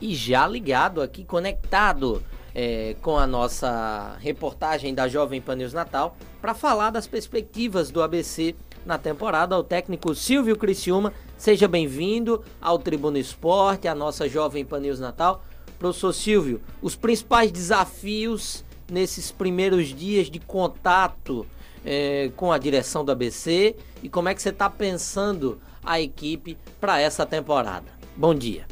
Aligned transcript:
e 0.00 0.14
já 0.14 0.46
ligado 0.46 1.00
aqui, 1.00 1.24
conectado 1.24 2.22
é, 2.54 2.96
com 3.02 3.16
a 3.16 3.26
nossa 3.26 4.16
reportagem 4.20 4.94
da 4.94 5.08
Jovem 5.08 5.40
Pan 5.40 5.56
News 5.56 5.72
Natal, 5.72 6.16
para 6.40 6.54
falar 6.54 6.90
das 6.90 7.06
perspectivas 7.06 7.90
do 7.90 8.02
ABC 8.02 8.54
na 8.84 8.96
temporada, 8.96 9.58
o 9.58 9.62
técnico 9.62 10.14
Silvio 10.14 10.56
Criciúma. 10.56 11.12
Seja 11.36 11.68
bem-vindo 11.68 12.42
ao 12.60 12.78
Tribuna 12.78 13.18
Esporte, 13.18 13.86
a 13.86 13.94
nossa 13.94 14.28
Jovem 14.28 14.64
Pan 14.64 14.80
News 14.80 15.00
Natal. 15.00 15.44
Professor 15.78 16.12
Silvio, 16.12 16.60
os 16.82 16.96
principais 16.96 17.52
desafios 17.52 18.64
nesses 18.90 19.30
primeiros 19.30 19.88
dias 19.88 20.30
de 20.30 20.40
contato 20.40 21.46
é, 21.84 22.30
com 22.34 22.50
a 22.50 22.58
direção 22.58 23.04
do 23.04 23.12
ABC 23.12 23.76
e 24.02 24.08
como 24.08 24.28
é 24.28 24.34
que 24.34 24.42
você 24.42 24.48
está 24.48 24.68
pensando 24.68 25.60
a 25.84 26.00
equipe 26.00 26.58
para 26.80 27.00
essa 27.00 27.24
temporada. 27.24 27.86
Bom 28.16 28.34
dia. 28.34 28.66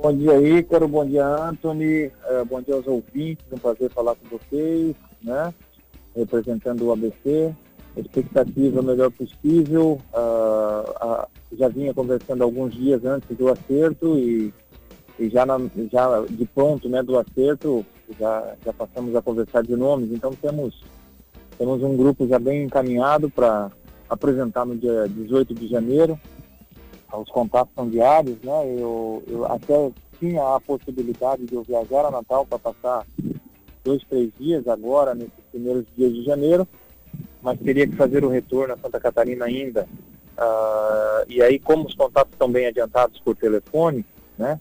Bom 0.00 0.16
dia, 0.16 0.40
Ícaro. 0.40 0.86
Bom 0.86 1.04
dia, 1.04 1.26
Anthony. 1.26 2.12
É, 2.26 2.44
bom 2.44 2.62
dia 2.62 2.76
aos 2.76 2.86
ouvintes. 2.86 3.44
Um 3.50 3.58
prazer 3.58 3.90
falar 3.90 4.14
com 4.14 4.38
vocês, 4.38 4.94
né? 5.20 5.52
Representando 6.14 6.82
o 6.86 6.92
ABC. 6.92 7.52
Expectativa 7.96 8.80
melhor 8.80 9.10
possível. 9.10 10.00
Uh, 10.14 11.04
uh, 11.04 11.26
já 11.56 11.66
vinha 11.68 11.92
conversando 11.92 12.44
alguns 12.44 12.74
dias 12.74 13.04
antes 13.04 13.36
do 13.36 13.48
acerto 13.48 14.16
e, 14.16 14.54
e 15.18 15.28
já, 15.28 15.44
na, 15.44 15.58
já 15.90 16.24
de 16.30 16.44
pronto, 16.46 16.88
né, 16.88 17.02
do 17.02 17.18
acerto, 17.18 17.84
já, 18.20 18.54
já 18.64 18.72
passamos 18.72 19.16
a 19.16 19.22
conversar 19.22 19.64
de 19.64 19.74
nomes. 19.74 20.12
Então 20.12 20.30
temos, 20.30 20.80
temos 21.58 21.82
um 21.82 21.96
grupo 21.96 22.24
já 22.28 22.38
bem 22.38 22.62
encaminhado 22.62 23.28
para 23.28 23.72
apresentar 24.08 24.64
no 24.64 24.76
dia 24.76 25.08
18 25.08 25.54
de 25.54 25.66
janeiro 25.66 26.16
os 27.16 27.30
contatos 27.30 27.72
são 27.74 27.88
diários, 27.88 28.36
né? 28.42 28.66
Eu, 28.78 29.22
eu 29.26 29.46
até 29.46 29.90
tinha 30.18 30.56
a 30.56 30.60
possibilidade 30.60 31.46
de 31.46 31.54
eu 31.54 31.62
viajar 31.62 32.04
a 32.04 32.10
Natal 32.10 32.44
para 32.44 32.58
passar 32.58 33.06
dois, 33.82 34.02
três 34.04 34.30
dias 34.38 34.66
agora, 34.68 35.14
nesses 35.14 35.32
primeiros 35.50 35.84
dias 35.96 36.12
de 36.12 36.24
janeiro, 36.24 36.68
mas 37.40 37.58
teria 37.60 37.86
que 37.86 37.96
fazer 37.96 38.24
o 38.24 38.28
retorno 38.28 38.74
a 38.74 38.78
Santa 38.78 39.00
Catarina 39.00 39.46
ainda. 39.46 39.88
Uh, 40.36 41.24
e 41.28 41.42
aí, 41.42 41.58
como 41.58 41.86
os 41.86 41.94
contatos 41.94 42.32
estão 42.32 42.50
bem 42.50 42.66
adiantados 42.66 43.18
por 43.20 43.34
telefone, 43.34 44.04
né? 44.36 44.60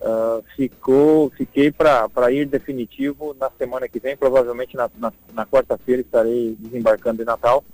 Uh, 0.00 0.44
ficou, 0.54 1.30
fiquei 1.30 1.72
para 1.72 2.30
ir 2.30 2.46
definitivo 2.46 3.34
na 3.40 3.50
semana 3.56 3.88
que 3.88 3.98
vem, 3.98 4.16
provavelmente 4.16 4.76
na, 4.76 4.90
na, 4.98 5.12
na 5.32 5.46
quarta-feira 5.46 6.02
estarei 6.02 6.54
desembarcando 6.58 7.22
em 7.22 7.24
Natal, 7.24 7.64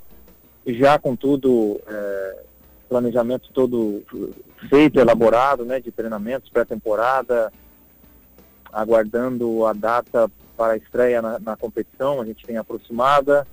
já 0.65 0.97
com 0.97 1.17
tudo 1.17 1.81
é, 1.89 2.43
planejamento 2.91 3.49
todo 3.55 4.03
feito, 4.69 4.99
elaborado, 4.99 5.65
né, 5.65 5.79
de 5.81 5.93
treinamentos 5.93 6.51
pré-temporada, 6.51 7.53
aguardando 8.73 9.65
a 9.65 9.73
data 9.73 10.29
para 10.57 10.73
a 10.73 10.77
estreia 10.77 11.23
na, 11.23 11.39
na 11.39 11.57
competição, 11.57 12.21
a 12.21 12.27
gente 12.27 12.45
tem 12.45 12.57
aproximada, 12.57 13.47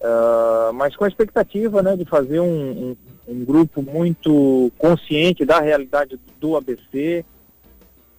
uh, 0.00 0.72
mas 0.72 0.94
com 0.94 1.04
a 1.04 1.08
expectativa, 1.08 1.82
né, 1.82 1.96
de 1.96 2.04
fazer 2.04 2.38
um, 2.38 2.46
um, 2.46 2.96
um 3.26 3.44
grupo 3.44 3.82
muito 3.82 4.70
consciente 4.78 5.44
da 5.44 5.60
realidade 5.60 6.18
do 6.40 6.56
ABC. 6.56 7.24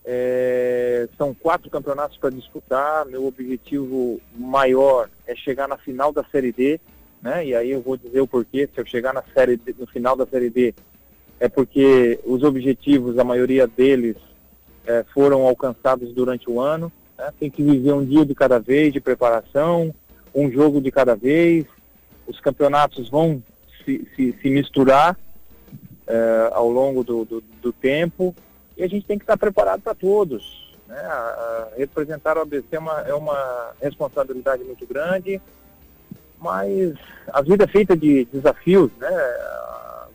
É, 0.05 1.07
são 1.17 1.33
quatro 1.33 1.69
campeonatos 1.69 2.17
para 2.17 2.29
disputar. 2.29 3.05
Meu 3.05 3.25
objetivo 3.25 4.19
maior 4.35 5.09
é 5.25 5.33
chegar 5.33 5.65
na 5.65 5.77
final 5.77 6.11
da 6.11 6.25
Série 6.25 6.51
D 6.51 6.81
né? 7.23 7.45
E 7.45 7.55
aí 7.55 7.71
eu 7.71 7.81
vou 7.81 7.95
dizer 7.95 8.19
o 8.19 8.27
porquê, 8.27 8.67
se 8.71 8.79
eu 8.79 8.85
chegar 8.85 9.13
na 9.13 9.23
série 9.33 9.55
D, 9.55 9.73
no 9.79 9.87
final 9.87 10.13
da 10.15 10.25
série 10.25 10.49
D, 10.49 10.75
é 11.39 11.47
porque 11.47 12.19
os 12.25 12.43
objetivos, 12.43 13.17
a 13.17 13.23
maioria 13.23 13.65
deles, 13.65 14.17
é, 14.85 15.05
foram 15.13 15.47
alcançados 15.47 16.13
durante 16.13 16.49
o 16.49 16.59
ano. 16.59 16.91
Né? 17.17 17.33
Tem 17.39 17.49
que 17.49 17.63
viver 17.63 17.93
um 17.93 18.05
dia 18.05 18.25
de 18.25 18.35
cada 18.35 18.59
vez 18.59 18.91
de 18.91 18.99
preparação, 18.99 19.95
um 20.35 20.51
jogo 20.51 20.81
de 20.81 20.91
cada 20.91 21.15
vez. 21.15 21.65
Os 22.27 22.41
campeonatos 22.41 23.09
vão 23.09 23.41
se, 23.85 24.05
se, 24.15 24.37
se 24.41 24.49
misturar 24.49 25.17
é, 26.05 26.49
ao 26.51 26.69
longo 26.69 27.05
do, 27.05 27.23
do, 27.23 27.43
do, 27.61 27.71
tempo 27.71 28.35
e 28.77 28.83
a 28.83 28.87
gente 28.87 29.05
tem 29.05 29.17
que 29.17 29.23
estar 29.23 29.37
preparado 29.37 29.81
para 29.81 29.95
todos. 29.95 30.75
Né? 30.87 30.97
A, 30.97 31.11
a 31.11 31.67
representar 31.77 32.37
o 32.37 32.41
ABC 32.41 32.67
é 32.71 32.79
uma, 32.79 32.99
é 33.01 33.13
uma 33.13 33.71
responsabilidade 33.81 34.63
muito 34.65 34.85
grande 34.85 35.41
mas 36.43 36.93
a 37.31 37.41
vida 37.41 37.63
é 37.63 37.67
feita 37.67 37.95
de 37.95 38.25
desafios, 38.25 38.91
né? 38.99 39.09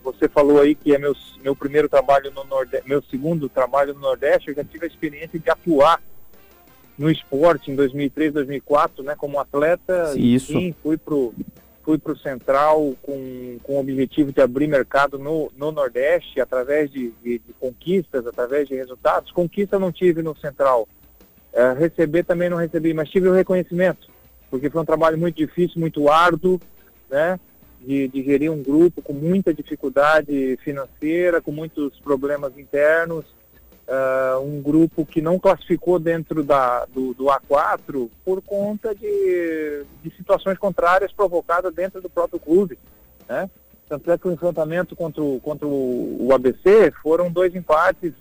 Você 0.04 0.28
falou 0.28 0.60
aí 0.60 0.74
que 0.74 0.94
é 0.94 0.98
meu, 0.98 1.14
meu 1.42 1.56
primeiro 1.56 1.88
trabalho 1.88 2.30
no 2.30 2.44
Nordeste, 2.44 2.88
meu 2.88 3.02
segundo 3.02 3.48
trabalho 3.48 3.94
no 3.94 4.00
Nordeste, 4.00 4.48
eu 4.48 4.54
já 4.54 4.64
tive 4.64 4.84
a 4.84 4.88
experiência 4.88 5.38
de 5.38 5.50
atuar 5.50 6.00
no 6.98 7.10
esporte 7.10 7.70
em 7.70 7.76
2003, 7.76 8.32
2004, 8.34 9.02
né, 9.02 9.14
como 9.16 9.40
atleta. 9.40 10.12
Isso. 10.16 10.52
Sim, 10.52 10.74
fui 10.82 10.96
pro 10.96 11.34
fui 11.82 11.96
para 11.96 12.12
o 12.12 12.18
Central 12.18 12.94
com, 13.00 13.56
com 13.62 13.76
o 13.76 13.80
objetivo 13.80 14.30
de 14.30 14.42
abrir 14.42 14.66
mercado 14.66 15.18
no, 15.18 15.50
no 15.56 15.72
Nordeste 15.72 16.38
através 16.38 16.90
de, 16.90 17.14
de, 17.22 17.38
de 17.38 17.52
conquistas, 17.58 18.26
através 18.26 18.68
de 18.68 18.74
resultados. 18.74 19.30
Conquista 19.30 19.78
não 19.78 19.90
tive 19.90 20.20
no 20.20 20.36
Central. 20.36 20.86
É, 21.50 21.72
receber 21.72 22.24
também 22.24 22.50
não 22.50 22.58
recebi, 22.58 22.92
mas 22.92 23.08
tive 23.08 23.26
o 23.26 23.32
reconhecimento 23.32 24.06
porque 24.50 24.70
foi 24.70 24.80
um 24.80 24.84
trabalho 24.84 25.18
muito 25.18 25.36
difícil, 25.36 25.80
muito 25.80 26.08
árduo, 26.08 26.60
né? 27.10 27.38
De, 27.80 28.08
de 28.08 28.24
gerir 28.24 28.50
um 28.50 28.62
grupo 28.62 29.00
com 29.00 29.12
muita 29.12 29.54
dificuldade 29.54 30.58
financeira, 30.64 31.40
com 31.40 31.52
muitos 31.52 31.98
problemas 32.00 32.58
internos, 32.58 33.24
uh, 33.88 34.40
um 34.40 34.60
grupo 34.60 35.06
que 35.06 35.22
não 35.22 35.38
classificou 35.38 35.98
dentro 35.98 36.42
da, 36.42 36.84
do, 36.86 37.14
do 37.14 37.26
A4 37.26 38.10
por 38.24 38.42
conta 38.42 38.94
de, 38.94 39.84
de 40.02 40.10
situações 40.16 40.58
contrárias 40.58 41.12
provocadas 41.12 41.72
dentro 41.72 42.00
do 42.00 42.10
próprio 42.10 42.40
clube, 42.40 42.78
né? 43.28 43.48
Tanto 43.88 44.10
é 44.12 44.18
que 44.18 44.28
o 44.28 44.32
enfrentamento 44.32 44.94
contra 44.94 45.22
o, 45.22 45.40
contra 45.40 45.66
o 45.66 46.28
ABC 46.34 46.92
foram 47.02 47.30
dois 47.30 47.54
empates 47.54 48.12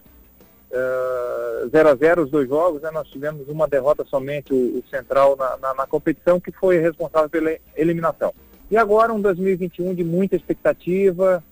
0 0.70 1.90
uh, 1.90 1.92
a 1.92 1.96
0 1.96 2.24
os 2.24 2.30
dois 2.30 2.48
jogos, 2.48 2.82
né? 2.82 2.92
nós 2.92 3.08
tivemos 3.08 3.48
uma 3.48 3.68
derrota 3.68 4.04
somente, 4.06 4.54
o, 4.54 4.80
o 4.80 4.84
Central, 4.90 5.36
na, 5.38 5.58
na, 5.58 5.74
na, 5.74 5.88
competição, 5.88 6.40
que 6.40 6.52
foi 6.52 6.78
responsável 6.80 7.30
pela 7.30 7.56
eliminação. 7.76 8.34
E 8.70 8.76
agora 8.76 9.14
um 9.14 9.22
2021 9.22 9.96
de 9.96 10.04
muita 10.04 10.36
expectativa, 10.36 11.44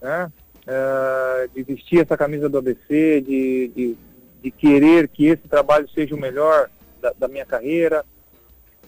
né? 0.00 0.32
Uh, 0.66 1.48
de 1.54 1.62
vestir 1.62 2.00
essa 2.00 2.16
camisa 2.16 2.48
do 2.48 2.56
ABC, 2.56 3.20
de, 3.20 3.70
de, 3.76 3.96
de, 4.42 4.50
querer 4.50 5.08
que 5.08 5.26
esse 5.26 5.46
trabalho 5.46 5.86
seja 5.90 6.14
o 6.14 6.18
melhor 6.18 6.70
da, 7.02 7.12
da 7.18 7.28
minha 7.28 7.44
carreira. 7.44 8.02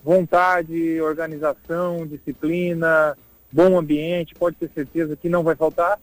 Vontade, 0.02 0.98
organização, 1.02 2.06
disciplina, 2.06 3.14
bom 3.52 3.78
ambiente, 3.78 4.34
pode 4.34 4.56
ter 4.56 4.70
certeza 4.74 5.16
que 5.16 5.28
não 5.28 5.42
vai 5.42 5.54
faltar 5.54 6.00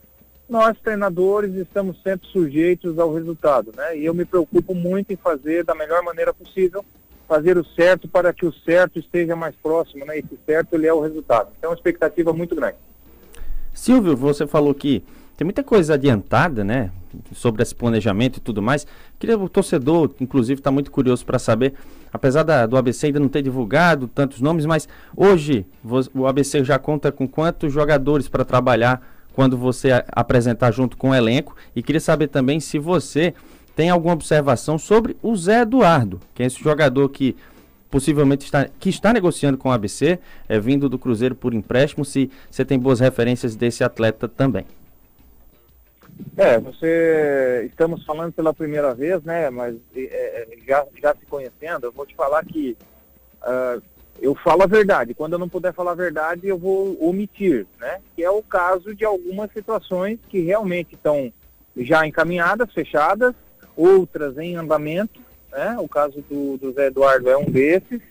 nós 0.49 0.77
treinadores 0.79 1.53
estamos 1.55 2.01
sempre 2.01 2.27
sujeitos 2.27 2.99
ao 2.99 3.13
resultado, 3.13 3.71
né? 3.75 3.97
E 3.97 4.05
eu 4.05 4.13
me 4.13 4.25
preocupo 4.25 4.75
muito 4.75 5.11
em 5.11 5.15
fazer 5.15 5.63
da 5.63 5.73
melhor 5.73 6.03
maneira 6.03 6.33
possível, 6.33 6.83
fazer 7.27 7.57
o 7.57 7.65
certo 7.65 8.07
para 8.07 8.33
que 8.33 8.45
o 8.45 8.53
certo 8.53 8.99
esteja 8.99 9.35
mais 9.35 9.55
próximo, 9.55 10.05
né? 10.05 10.19
Esse 10.19 10.37
certo 10.45 10.73
ele 10.73 10.87
é 10.87 10.93
o 10.93 10.99
resultado. 10.99 11.49
Então, 11.57 11.69
uma 11.69 11.75
expectativa 11.75 12.33
muito 12.33 12.55
grande. 12.55 12.75
Silvio, 13.73 14.15
você 14.15 14.45
falou 14.45 14.73
que 14.73 15.03
tem 15.35 15.45
muita 15.45 15.63
coisa 15.63 15.95
adiantada, 15.95 16.63
né? 16.63 16.91
Sobre 17.33 17.63
esse 17.63 17.73
planejamento 17.73 18.37
e 18.37 18.41
tudo 18.41 18.61
mais. 18.61 18.85
Queria 19.17 19.37
o 19.37 19.47
torcedor, 19.47 20.11
inclusive, 20.19 20.59
está 20.59 20.71
muito 20.71 20.91
curioso 20.91 21.25
para 21.25 21.39
saber, 21.39 21.73
apesar 22.11 22.43
da, 22.43 22.65
do 22.65 22.75
ABC 22.75 23.07
ainda 23.07 23.19
não 23.19 23.29
ter 23.29 23.41
divulgado 23.41 24.07
tantos 24.07 24.41
nomes, 24.41 24.65
mas 24.65 24.87
hoje 25.15 25.65
o 26.13 26.27
ABC 26.27 26.63
já 26.63 26.77
conta 26.77 27.11
com 27.11 27.27
quantos 27.27 27.71
jogadores 27.71 28.27
para 28.27 28.43
trabalhar 28.43 29.12
quando 29.33 29.57
você 29.57 29.89
apresentar 30.11 30.71
junto 30.71 30.95
com 30.95 31.09
o 31.09 31.15
elenco. 31.15 31.55
E 31.75 31.83
queria 31.83 31.99
saber 31.99 32.27
também 32.27 32.59
se 32.59 32.79
você 32.79 33.33
tem 33.75 33.89
alguma 33.89 34.13
observação 34.13 34.77
sobre 34.77 35.17
o 35.21 35.35
Zé 35.35 35.61
Eduardo, 35.61 36.21
que 36.33 36.43
é 36.43 36.45
esse 36.45 36.61
jogador 36.63 37.09
que 37.09 37.35
possivelmente 37.89 38.45
está, 38.45 38.67
que 38.79 38.89
está 38.89 39.13
negociando 39.13 39.57
com 39.57 39.69
o 39.69 39.71
ABC, 39.71 40.17
é 40.49 40.59
vindo 40.59 40.89
do 40.89 40.97
Cruzeiro 40.97 41.35
por 41.35 41.53
empréstimo, 41.53 42.03
se 42.03 42.31
você 42.49 42.65
tem 42.65 42.79
boas 42.79 42.99
referências 42.99 43.55
desse 43.55 43.83
atleta 43.83 44.27
também. 44.27 44.65
É, 46.37 46.59
você 46.59 47.67
estamos 47.69 48.03
falando 48.05 48.33
pela 48.33 48.53
primeira 48.53 48.93
vez, 48.93 49.21
né? 49.23 49.49
Mas 49.49 49.75
é, 49.95 50.01
é 50.01 50.47
já, 50.67 50.85
já 51.01 51.15
se 51.15 51.25
conhecendo, 51.25 51.85
eu 51.85 51.91
vou 51.91 52.05
te 52.05 52.15
falar 52.15 52.43
que 52.45 52.77
uh, 53.41 53.81
eu 54.21 54.35
falo 54.35 54.63
a 54.63 54.67
verdade. 54.67 55.13
Quando 55.13 55.33
eu 55.33 55.39
não 55.39 55.49
puder 55.49 55.73
falar 55.73 55.91
a 55.91 55.95
verdade, 55.95 56.47
eu 56.47 56.57
vou 56.57 56.97
omitir, 57.03 57.65
né? 57.79 57.99
Que 58.15 58.23
é 58.23 58.29
o 58.29 58.41
caso 58.41 58.95
de 58.95 59.03
algumas 59.03 59.51
situações 59.51 60.19
que 60.29 60.39
realmente 60.39 60.95
estão 60.95 61.31
já 61.75 62.05
encaminhadas, 62.05 62.71
fechadas, 62.71 63.33
outras 63.75 64.37
em 64.37 64.55
andamento, 64.55 65.19
né? 65.51 65.75
O 65.79 65.87
caso 65.87 66.23
do, 66.29 66.57
do 66.57 66.71
Zé 66.73 66.87
Eduardo 66.87 67.29
é 67.29 67.37
um 67.37 67.45
desses. 67.45 68.01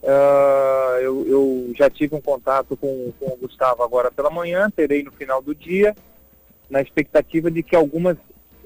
Uh, 0.00 1.00
eu, 1.00 1.26
eu, 1.26 1.72
já 1.74 1.90
tive 1.90 2.14
um 2.14 2.20
contato 2.20 2.76
com, 2.76 3.12
com 3.18 3.26
o 3.32 3.36
Gustavo 3.36 3.82
agora 3.82 4.12
pela 4.12 4.30
manhã, 4.30 4.70
terei 4.70 5.02
no 5.02 5.10
final 5.10 5.42
do 5.42 5.54
dia, 5.54 5.94
na 6.70 6.80
expectativa 6.80 7.50
de 7.50 7.64
que 7.64 7.74
algumas 7.74 8.16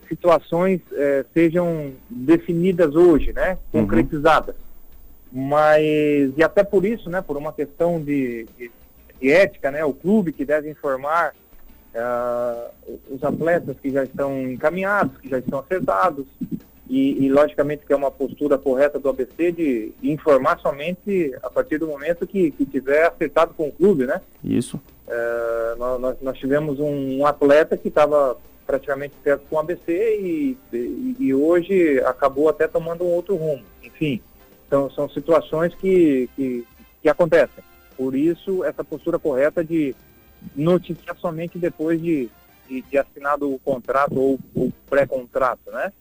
situações 0.09 0.81
é, 0.93 1.25
sejam 1.33 1.95
definidas 2.11 2.95
hoje, 2.95 3.33
né? 3.33 3.57
Uhum. 3.73 3.83
Concretizadas. 3.83 4.55
Uhum. 4.55 4.72
Mas, 5.33 6.33
e 6.37 6.43
até 6.43 6.63
por 6.63 6.85
isso, 6.85 7.09
né? 7.09 7.23
Por 7.23 7.37
uma 7.37 7.53
questão 7.53 7.99
de, 7.99 8.47
de, 8.59 8.71
de 9.21 9.33
ética, 9.33 9.71
né? 9.71 9.83
O 9.85 9.95
clube 9.95 10.33
que 10.33 10.45
deve 10.45 10.69
informar 10.69 11.35
uh, 11.95 12.95
os 13.11 13.25
atletas 13.25 13.77
que 13.81 13.91
já 13.91 14.05
estão 14.05 14.43
encaminhados, 14.51 15.17
que 15.19 15.29
já 15.31 15.39
estão 15.39 15.61
acertados, 15.61 16.27
e, 16.89 17.25
e, 17.25 17.31
logicamente 17.31 17.87
que 17.87 17.93
é 17.95 17.97
uma 17.97 18.11
postura 18.11 18.59
correta 18.59 18.99
do 18.99 19.09
ABC 19.09 19.51
de, 19.51 19.93
informar 20.03 20.59
somente 20.59 21.35
a 21.43 21.49
partir 21.49 21.79
do 21.79 21.87
momento 21.87 22.27
que, 22.27 22.51
que 22.51 22.67
tiver 22.67 23.07
acertado 23.07 23.55
com 23.55 23.69
o 23.69 23.73
clube, 23.73 24.05
né? 24.05 24.21
Isso. 24.45 24.79
Uh, 25.07 25.99
nós, 25.99 26.17
nós 26.21 26.39
tivemos 26.39 26.79
um, 26.79 27.21
um 27.21 27.27
atleta 27.27 27.79
que 27.79 27.89
estava 27.89 28.37
praticamente 28.67 29.15
perto 29.23 29.45
com 29.49 29.57
o 29.57 29.59
ABC 29.59 29.91
e, 29.91 30.59
e, 30.73 31.17
e, 31.19 31.35
hoje 31.35 31.99
acabou 32.01 32.51
até 32.51 32.69
tomando 32.69 33.05
um 33.05 33.11
outro 33.11 33.37
rumo. 33.37 33.63
Enfim, 33.83 34.21
então 34.73 34.91
são 34.93 35.07
situações 35.07 35.75
que, 35.75 36.31
que, 36.35 36.67
que 37.03 37.09
acontecem. 37.11 37.63
Por 37.95 38.15
isso, 38.15 38.65
essa 38.65 38.83
postura 38.83 39.19
correta 39.19 39.63
de 39.63 39.95
noticiar 40.57 41.15
somente 41.19 41.59
depois 41.59 42.01
de, 42.01 42.31
de, 42.67 42.81
de 42.81 42.97
assinado 42.97 43.53
o 43.53 43.59
contrato 43.59 44.19
ou 44.19 44.39
o 44.55 44.73
pré-contrato, 44.89 45.71
né? 45.71 45.93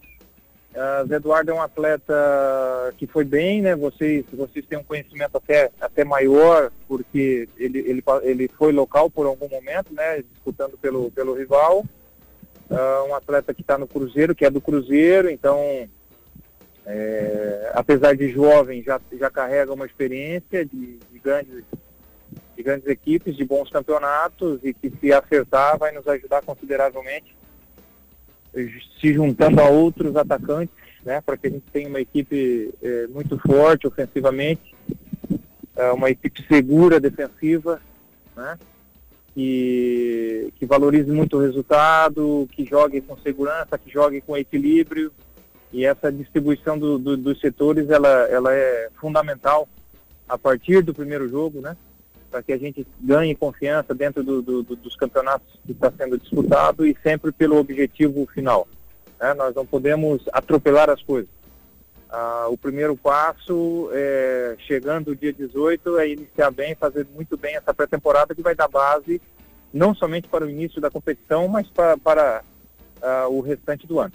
Uh, 0.71 1.05
Zé 1.05 1.15
Eduardo 1.17 1.51
é 1.51 1.53
um 1.53 1.61
atleta 1.61 2.13
que 2.97 3.05
foi 3.05 3.25
bem, 3.25 3.61
né? 3.61 3.75
Vocês, 3.75 4.23
vocês 4.31 4.65
têm 4.65 4.79
um 4.79 4.83
conhecimento 4.85 5.35
até, 5.35 5.69
até 5.81 6.05
maior, 6.05 6.71
porque 6.87 7.49
ele, 7.57 7.79
ele, 7.79 8.03
ele 8.21 8.49
foi 8.57 8.71
local 8.71 9.09
por 9.09 9.25
algum 9.25 9.49
momento, 9.49 9.93
né? 9.93 10.23
Disputando 10.31 10.77
pelo, 10.77 11.11
pelo 11.11 11.33
rival. 11.33 11.83
Uh, 12.69 13.09
um 13.09 13.15
atleta 13.15 13.53
que 13.53 13.59
está 13.63 13.77
no 13.77 13.85
Cruzeiro, 13.85 14.33
que 14.33 14.45
é 14.45 14.49
do 14.49 14.61
Cruzeiro, 14.61 15.29
então, 15.29 15.59
é, 16.93 17.71
apesar 17.73 18.15
de 18.15 18.29
jovem, 18.29 18.83
já, 18.83 18.99
já 19.17 19.29
carrega 19.29 19.73
uma 19.73 19.85
experiência 19.85 20.65
de, 20.65 20.99
de, 21.11 21.19
grandes, 21.19 21.63
de 22.57 22.63
grandes 22.63 22.87
equipes, 22.87 23.37
de 23.37 23.45
bons 23.45 23.69
campeonatos 23.69 24.59
e 24.61 24.73
que 24.73 24.91
se 24.99 25.13
acertar 25.13 25.77
vai 25.77 25.93
nos 25.93 26.05
ajudar 26.05 26.41
consideravelmente 26.41 27.33
se 28.99 29.13
juntando 29.13 29.61
a 29.61 29.69
outros 29.69 30.17
atacantes, 30.17 30.75
né, 31.05 31.21
para 31.21 31.37
que 31.37 31.47
a 31.47 31.49
gente 31.49 31.63
tenha 31.71 31.87
uma 31.87 32.01
equipe 32.01 32.73
é, 32.83 33.07
muito 33.07 33.39
forte 33.39 33.87
ofensivamente, 33.87 34.75
é, 35.77 35.91
uma 35.91 36.09
equipe 36.09 36.45
segura 36.45 36.99
defensiva, 36.99 37.81
né, 38.35 38.59
que, 39.33 40.51
que 40.57 40.65
valorize 40.65 41.09
muito 41.09 41.37
o 41.37 41.41
resultado, 41.41 42.45
que 42.51 42.65
jogue 42.65 42.99
com 42.99 43.15
segurança, 43.15 43.77
que 43.77 43.89
jogue 43.89 44.19
com 44.19 44.35
equilíbrio, 44.35 45.13
e 45.73 45.85
essa 45.85 46.11
distribuição 46.11 46.77
do, 46.77 46.97
do, 46.97 47.17
dos 47.17 47.39
setores 47.39 47.89
ela, 47.89 48.09
ela 48.27 48.53
é 48.53 48.89
fundamental 48.99 49.67
a 50.27 50.37
partir 50.37 50.81
do 50.81 50.93
primeiro 50.93 51.27
jogo, 51.29 51.61
né? 51.61 51.75
para 52.29 52.41
que 52.41 52.53
a 52.53 52.57
gente 52.57 52.87
ganhe 52.99 53.35
confiança 53.35 53.93
dentro 53.93 54.23
do, 54.23 54.41
do, 54.41 54.63
do, 54.63 54.75
dos 54.75 54.95
campeonatos 54.95 55.59
que 55.65 55.73
está 55.73 55.91
sendo 55.91 56.17
disputado 56.17 56.85
e 56.85 56.95
sempre 57.03 57.31
pelo 57.31 57.57
objetivo 57.57 58.25
final. 58.33 58.67
Né? 59.19 59.33
Nós 59.33 59.53
não 59.53 59.65
podemos 59.65 60.23
atropelar 60.31 60.89
as 60.89 61.03
coisas. 61.03 61.29
Ah, 62.09 62.47
o 62.49 62.57
primeiro 62.57 62.95
passo, 62.95 63.89
é, 63.93 64.55
chegando 64.59 65.11
o 65.11 65.15
dia 65.15 65.31
18, 65.31 65.99
é 65.99 66.09
iniciar 66.09 66.51
bem, 66.51 66.75
fazer 66.75 67.05
muito 67.13 67.37
bem 67.37 67.55
essa 67.55 67.73
pré-temporada 67.73 68.33
que 68.33 68.41
vai 68.41 68.55
dar 68.55 68.67
base 68.67 69.21
não 69.73 69.95
somente 69.95 70.27
para 70.27 70.45
o 70.45 70.49
início 70.49 70.81
da 70.81 70.91
competição, 70.91 71.47
mas 71.47 71.67
para, 71.69 71.97
para 71.97 72.43
ah, 73.01 73.27
o 73.29 73.39
restante 73.39 73.87
do 73.87 73.99
ano. 73.99 74.13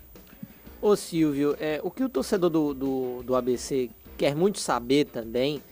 Ô 0.80 0.94
Silvio, 0.94 1.56
é, 1.58 1.80
o 1.82 1.90
que 1.90 2.04
o 2.04 2.08
torcedor 2.08 2.50
do, 2.50 2.74
do, 2.74 3.22
do 3.22 3.34
ABC 3.34 3.90
quer 4.16 4.34
muito 4.34 4.58
saber 4.58 5.06
também 5.06 5.62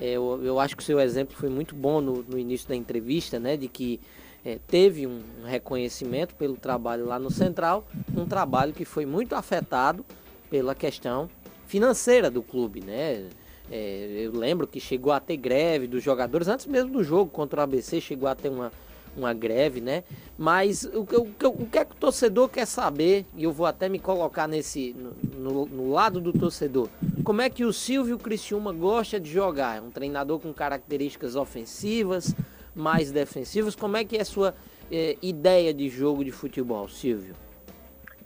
é, 0.00 0.12
eu, 0.12 0.40
eu, 0.42 0.58
acho 0.58 0.76
que 0.76 0.82
o 0.82 0.84
seu 0.84 0.98
exemplo 0.98 1.36
foi 1.36 1.48
muito 1.48 1.74
bom 1.74 2.00
no, 2.00 2.22
no 2.22 2.38
início 2.38 2.68
da 2.68 2.74
entrevista, 2.74 3.38
né? 3.38 3.56
De 3.56 3.68
que 3.68 4.00
é, 4.44 4.58
teve 4.66 5.06
um 5.06 5.22
reconhecimento 5.44 6.34
pelo 6.34 6.56
trabalho 6.56 7.06
lá 7.06 7.18
no 7.18 7.30
Central, 7.30 7.86
um 8.16 8.26
trabalho 8.26 8.72
que 8.72 8.84
foi 8.84 9.06
muito 9.06 9.34
afetado 9.34 10.04
pela 10.50 10.74
questão 10.74 11.30
financeira 11.66 12.30
do 12.30 12.42
clube, 12.42 12.80
né? 12.80 13.28
É, 13.70 14.22
eu 14.24 14.32
lembro 14.32 14.66
que 14.66 14.78
chegou 14.78 15.12
a 15.12 15.20
ter 15.20 15.36
greve 15.36 15.86
dos 15.86 16.02
jogadores, 16.02 16.48
antes 16.48 16.66
mesmo 16.66 16.90
do 16.90 17.02
jogo 17.02 17.30
contra 17.30 17.60
o 17.60 17.62
ABC, 17.62 18.00
chegou 18.00 18.28
a 18.28 18.34
ter 18.34 18.50
uma, 18.50 18.70
uma 19.16 19.32
greve, 19.32 19.80
né? 19.80 20.04
Mas 20.36 20.84
o, 20.84 21.00
o, 21.00 21.48
o 21.48 21.66
que 21.66 21.78
é 21.78 21.84
que 21.84 21.92
o 21.92 21.96
torcedor 21.96 22.48
quer 22.48 22.66
saber, 22.66 23.24
e 23.36 23.44
eu 23.44 23.52
vou 23.52 23.66
até 23.66 23.88
me 23.88 23.98
colocar 23.98 24.46
nesse 24.46 24.94
no, 25.36 25.66
no 25.66 25.90
lado 25.92 26.20
do 26.20 26.32
torcedor, 26.32 26.88
como 27.22 27.40
é 27.40 27.48
que 27.48 27.64
o 27.64 27.72
Silvio 27.72 28.18
Criciúma 28.18 28.72
gosta 28.72 29.18
de 29.20 29.30
jogar? 29.30 29.78
É 29.78 29.80
um 29.80 29.90
treinador 29.90 30.40
com 30.40 30.52
características 30.52 31.36
ofensivas, 31.36 32.34
mais 32.74 33.10
defensivas. 33.10 33.74
Como 33.76 33.96
é 33.96 34.04
que 34.04 34.16
é 34.16 34.22
a 34.22 34.24
sua 34.24 34.54
é, 34.90 35.16
ideia 35.22 35.72
de 35.72 35.88
jogo 35.88 36.24
de 36.24 36.32
futebol, 36.32 36.88
Silvio? 36.88 37.34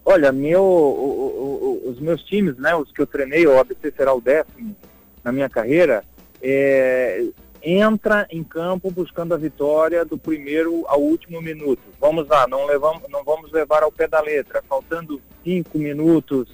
Olha, 0.04 0.32
meu, 0.32 0.62
o, 0.62 1.82
os 1.86 2.00
meus 2.00 2.22
times, 2.24 2.56
né, 2.56 2.74
os 2.74 2.90
que 2.90 3.02
eu 3.02 3.06
treinei, 3.06 3.46
o 3.46 3.58
ABC 3.58 3.92
será 3.94 4.14
o 4.14 4.20
décimo 4.20 4.74
na 5.22 5.30
minha 5.30 5.50
carreira, 5.50 6.02
é, 6.40 7.26
entra 7.62 8.26
em 8.30 8.42
campo 8.42 8.90
buscando 8.90 9.34
a 9.34 9.36
vitória 9.36 10.04
do 10.04 10.16
primeiro 10.16 10.84
ao 10.86 11.00
último 11.00 11.40
minuto. 11.40 11.82
Vamos 12.00 12.28
lá, 12.28 12.46
não, 12.46 12.66
levamos, 12.66 13.02
não 13.10 13.24
vamos 13.24 13.50
levar 13.52 13.82
ao 13.82 13.92
pé 13.92 14.06
da 14.06 14.20
letra. 14.20 14.62
Faltando 14.68 15.20
cinco 15.44 15.78
minutos, 15.78 16.48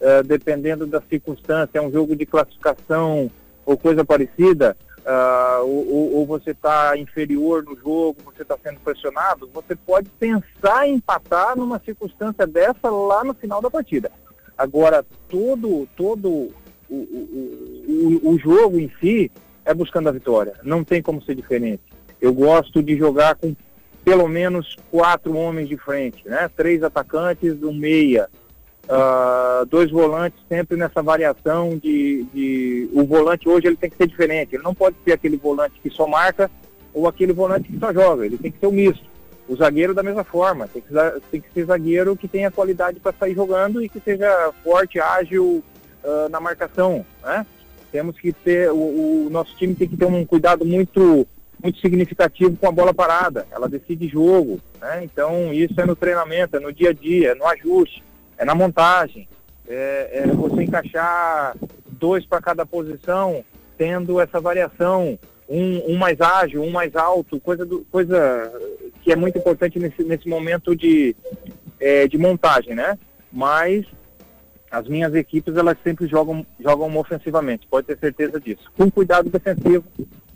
uh, 0.00 0.22
dependendo 0.24 0.86
da 0.86 1.00
circunstância, 1.02 1.78
é 1.78 1.82
um 1.82 1.92
jogo 1.92 2.16
de 2.16 2.26
classificação 2.26 3.30
ou 3.64 3.76
coisa 3.76 4.02
parecida, 4.04 4.74
uh, 5.00 5.62
ou, 5.62 6.16
ou, 6.16 6.26
você 6.26 6.52
está 6.52 6.96
inferior 6.96 7.62
no 7.62 7.76
jogo, 7.76 8.16
você 8.24 8.40
está 8.40 8.56
sendo 8.62 8.80
pressionado, 8.80 9.50
você 9.52 9.76
pode 9.76 10.08
pensar 10.18 10.88
em 10.88 10.94
empatar 10.94 11.54
numa 11.54 11.78
circunstância 11.78 12.46
dessa 12.46 12.88
lá 12.90 13.22
no 13.22 13.34
final 13.34 13.60
da 13.60 13.70
partida. 13.70 14.10
Agora, 14.56 15.04
todo, 15.28 15.86
todo 15.96 16.28
o, 16.28 16.52
o, 16.90 18.20
o, 18.24 18.30
o 18.30 18.38
jogo 18.38 18.78
em 18.78 18.90
si, 18.98 19.30
é 19.68 19.74
buscando 19.74 20.08
a 20.08 20.12
vitória. 20.12 20.54
Não 20.64 20.82
tem 20.82 21.02
como 21.02 21.22
ser 21.22 21.34
diferente. 21.34 21.82
Eu 22.18 22.32
gosto 22.32 22.82
de 22.82 22.96
jogar 22.96 23.34
com 23.34 23.54
pelo 24.02 24.26
menos 24.26 24.76
quatro 24.90 25.36
homens 25.36 25.68
de 25.68 25.76
frente, 25.76 26.26
né? 26.26 26.50
Três 26.56 26.82
atacantes, 26.82 27.62
um 27.62 27.74
meia, 27.74 28.30
uh, 28.84 29.66
dois 29.66 29.90
volantes, 29.90 30.40
sempre 30.48 30.78
nessa 30.78 31.02
variação 31.02 31.76
de, 31.76 32.24
de, 32.32 32.88
o 32.94 33.04
volante 33.04 33.46
hoje 33.46 33.66
ele 33.66 33.76
tem 33.76 33.90
que 33.90 33.98
ser 33.98 34.06
diferente. 34.06 34.56
Ele 34.56 34.62
não 34.62 34.74
pode 34.74 34.96
ser 35.04 35.12
aquele 35.12 35.36
volante 35.36 35.78
que 35.82 35.90
só 35.90 36.06
marca 36.06 36.50
ou 36.94 37.06
aquele 37.06 37.34
volante 37.34 37.68
que 37.68 37.78
só 37.78 37.92
joga. 37.92 38.24
Ele 38.24 38.38
tem 38.38 38.50
que 38.50 38.58
ser 38.58 38.68
um 38.68 38.72
misto. 38.72 39.06
O 39.46 39.54
zagueiro 39.54 39.92
da 39.92 40.02
mesma 40.02 40.24
forma. 40.24 40.66
Tem 40.66 40.80
que, 40.80 40.94
tem 41.30 41.40
que 41.42 41.52
ser 41.52 41.66
zagueiro 41.66 42.16
que 42.16 42.26
tenha 42.26 42.50
qualidade 42.50 43.00
para 43.00 43.12
sair 43.12 43.34
jogando 43.34 43.82
e 43.82 43.88
que 43.90 44.00
seja 44.00 44.50
forte, 44.64 44.98
ágil 44.98 45.62
uh, 46.02 46.28
na 46.30 46.40
marcação, 46.40 47.04
né? 47.22 47.44
Temos 47.90 48.18
que 48.18 48.32
ter, 48.32 48.70
o, 48.70 49.26
o, 49.26 49.28
nosso 49.30 49.56
time 49.56 49.74
tem 49.74 49.88
que 49.88 49.96
ter 49.96 50.04
um 50.04 50.24
cuidado 50.24 50.64
muito, 50.64 51.26
muito 51.62 51.80
significativo 51.80 52.56
com 52.56 52.68
a 52.68 52.72
bola 52.72 52.92
parada. 52.92 53.46
Ela 53.50 53.68
decide 53.68 54.08
jogo, 54.08 54.60
né? 54.80 55.04
Então 55.04 55.52
isso 55.52 55.80
é 55.80 55.86
no 55.86 55.96
treinamento, 55.96 56.56
é 56.56 56.60
no 56.60 56.72
dia 56.72 56.90
a 56.90 56.92
dia, 56.92 57.30
é 57.30 57.34
no 57.34 57.46
ajuste, 57.46 58.02
é 58.36 58.44
na 58.44 58.54
montagem. 58.54 59.28
É, 59.66 60.22
é 60.24 60.26
você 60.26 60.62
encaixar 60.62 61.56
dois 61.90 62.24
para 62.24 62.40
cada 62.40 62.64
posição, 62.64 63.44
tendo 63.76 64.20
essa 64.20 64.40
variação, 64.40 65.18
um, 65.48 65.92
um, 65.92 65.96
mais 65.96 66.20
ágil, 66.20 66.62
um 66.62 66.70
mais 66.70 66.94
alto, 66.94 67.40
coisa, 67.40 67.64
do, 67.64 67.80
coisa 67.90 68.52
que 69.02 69.10
é 69.10 69.16
muito 69.16 69.38
importante 69.38 69.78
nesse, 69.78 70.02
nesse 70.04 70.28
momento 70.28 70.76
de, 70.76 71.16
é, 71.80 72.06
de 72.06 72.18
montagem, 72.18 72.74
né? 72.74 72.98
Mas 73.32 73.86
as 74.70 74.86
minhas 74.86 75.14
equipes 75.14 75.56
elas 75.56 75.76
sempre 75.82 76.06
jogam, 76.06 76.46
jogam 76.60 76.94
ofensivamente, 76.96 77.66
pode 77.66 77.86
ter 77.86 77.98
certeza 77.98 78.38
disso. 78.38 78.70
Com 78.76 78.90
cuidado 78.90 79.30
defensivo, 79.30 79.84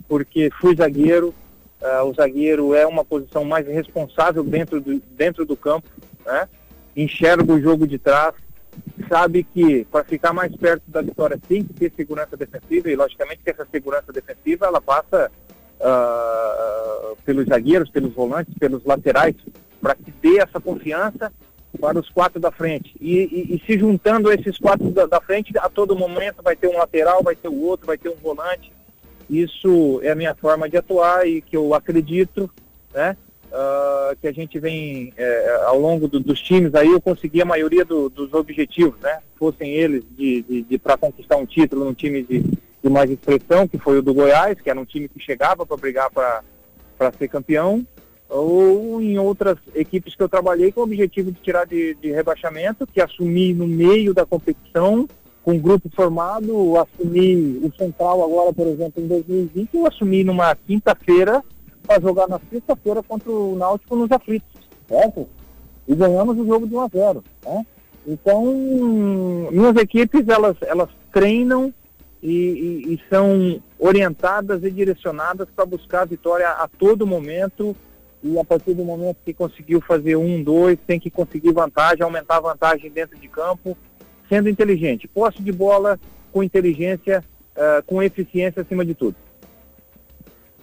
porque 0.09 0.51
fui 0.61 0.75
zagueiro, 0.75 1.35
uh, 1.81 2.05
o 2.05 2.15
zagueiro 2.15 2.75
é 2.75 2.87
uma 2.87 3.05
posição 3.05 3.45
mais 3.45 3.67
responsável 3.67 4.43
dentro 4.43 4.81
do, 4.81 5.01
dentro 5.17 5.45
do 5.45 5.57
campo, 5.57 5.89
né? 6.25 6.49
enxerga 6.97 7.53
o 7.53 7.61
jogo 7.61 7.87
de 7.87 7.99
trás, 7.99 8.35
sabe 9.09 9.45
que 9.45 9.85
para 9.87 10.05
ficar 10.05 10.33
mais 10.33 10.55
perto 10.57 10.83
da 10.89 11.03
vitória 11.03 11.39
tem 11.49 11.63
que 11.63 11.75
ter 11.75 11.93
segurança 11.95 12.37
defensiva 12.37 12.91
e 12.91 12.97
logicamente 12.97 13.43
que 13.45 13.51
essa 13.51 13.67
segurança 13.71 14.13
defensiva 14.13 14.67
ela 14.67 14.81
passa 14.81 15.31
uh, 15.81 17.17
pelos 17.25 17.47
zagueiros, 17.47 17.91
pelos 17.91 18.15
volantes, 18.15 18.55
pelos 18.59 18.85
laterais, 18.85 19.35
para 19.81 19.95
que 19.95 20.11
dê 20.23 20.39
essa 20.39 20.61
confiança 20.61 21.33
para 21.81 21.99
os 21.99 22.09
quatro 22.09 22.41
da 22.41 22.51
frente. 22.51 22.95
E, 23.01 23.19
e, 23.19 23.57
e 23.57 23.63
se 23.67 23.79
juntando 23.79 24.33
esses 24.33 24.59
quatro 24.59 24.91
da, 24.91 25.07
da, 25.07 25.21
frente, 25.21 25.53
a 25.59 25.69
todo 25.69 25.97
momento 25.97 26.43
vai 26.43 26.57
ter 26.57 26.69
um 26.69 26.79
lateral, 26.79 27.23
vai 27.23 27.35
ter 27.35 27.49
o 27.49 27.63
outro, 27.63 27.87
vai 27.87 27.99
ter 27.99 28.09
um 28.09 28.17
volante. 28.17 28.73
Isso 29.29 30.01
é 30.03 30.11
a 30.11 30.15
minha 30.15 30.35
forma 30.35 30.69
de 30.69 30.77
atuar 30.77 31.27
e 31.27 31.41
que 31.41 31.57
eu 31.57 31.75
acredito, 31.75 32.51
né? 32.93 33.17
uh, 33.53 34.17
que 34.17 34.27
a 34.27 34.33
gente 34.33 34.59
vem 34.59 35.13
é, 35.17 35.63
ao 35.67 35.79
longo 35.79 36.09
do, 36.09 36.19
dos 36.19 36.41
times, 36.41 36.75
aí 36.75 36.89
eu 36.89 37.01
consegui 37.01 37.43
a 37.43 37.45
maioria 37.45 37.85
do, 37.85 38.09
dos 38.09 38.33
objetivos, 38.33 38.99
né? 39.01 39.19
Fossem 39.37 39.73
eles 39.73 40.03
de, 40.17 40.43
de, 40.43 40.63
de 40.63 40.79
para 40.79 40.97
conquistar 40.97 41.37
um 41.37 41.47
título 41.47 41.85
num 41.85 41.95
time 41.95 42.23
de, 42.23 42.41
de 42.41 42.91
mais 42.91 43.11
expressão, 43.11 43.69
que 43.69 43.79
foi 43.79 43.99
o 43.99 44.03
do 44.03 44.15
Goiás, 44.15 44.61
que 44.61 44.71
era 44.71 44.81
um 44.81 44.85
time 44.85 45.09
que 45.09 45.21
chegava 45.21 45.67
para 45.67 45.77
brigar 45.77 46.11
para 46.11 46.43
ser 47.19 47.29
campeão, 47.29 47.87
ou 48.33 49.01
em 49.03 49.19
outras 49.19 49.59
equipes 49.75 50.15
que 50.15 50.23
eu 50.23 50.29
trabalhei 50.29 50.73
com 50.73 50.81
o 50.81 50.85
objetivo 50.85 51.31
de 51.31 51.41
tirar 51.41 51.67
de, 51.67 51.95
de 51.97 52.11
rebaixamento, 52.11 52.87
que 52.87 53.01
assumi 53.01 53.53
no 53.53 53.67
meio 53.67 54.15
da 54.15 54.25
competição, 54.25 55.07
com 55.43 55.53
um 55.53 55.59
grupo 55.59 55.91
formado, 55.95 56.79
assumi 56.79 57.61
o 57.63 57.71
Central 57.77 58.25
agora, 58.25 58.53
por 58.53 58.67
exemplo, 58.67 59.03
em 59.03 59.07
2020, 59.07 59.75
eu 59.75 59.87
assumi 59.87 60.25
numa 60.25 60.55
quinta-feira 60.55 61.43
para 61.87 62.01
jogar 62.01 62.27
na 62.29 62.41
sexta-feira 62.51 63.03
contra 63.03 63.31
o 63.31 63.57
Náutico 63.57 63.97
nos 63.97 64.11
aflitos, 64.11 64.49
certo? 64.89 65.29
E 65.87 65.95
ganhamos 65.95 66.39
o 66.39 66.47
jogo 66.47 66.67
de 66.67 66.75
1 66.75 66.81
a 66.81 66.89
0, 66.89 67.25
né? 67.45 67.67
Então, 68.07 68.45
minhas 69.51 69.77
equipes, 69.77 70.27
elas, 70.29 70.57
elas 70.63 70.89
treinam 71.13 71.73
e, 72.23 72.31
e, 72.33 72.95
e 72.95 73.01
são 73.11 73.61
orientadas 73.79 74.63
e 74.65 74.71
direcionadas 74.71 75.49
para 75.55 75.67
buscar 75.67 76.03
a 76.03 76.07
vitória 76.07 76.49
a 76.49 76.69
todo 76.69 77.07
momento 77.07 77.77
e 78.23 78.39
a 78.39 78.45
partir 78.45 78.75
do 78.75 78.85
momento 78.85 79.17
que 79.25 79.35
conseguiu 79.35 79.81
fazer 79.81 80.17
um, 80.17 80.43
dois, 80.43 80.79
tem 80.87 81.01
que 81.01 81.11
conseguir 81.11 81.53
vantagem, 81.53 82.03
aumentar 82.03 82.37
a 82.37 82.41
vantagem 82.41 82.91
dentro 82.91 83.19
de 83.19 83.29
campo, 83.29 83.77
sendo 84.29 84.49
inteligente. 84.49 85.09
Posse 85.09 85.43
de 85.43 85.51
bola 85.51 85.99
com 86.33 86.43
inteligência, 86.43 87.25
uh, 87.57 87.83
com 87.85 88.03
eficiência 88.03 88.63
acima 88.63 88.85
de 88.85 88.95
tudo. 88.95 89.17